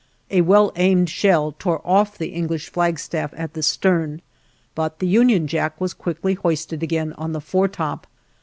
[0.31, 4.23] A well aimed shell tore off the English flagstaff at the stern,
[4.73, 8.07] but the Union Jack was quickly hoisted again on the foretop.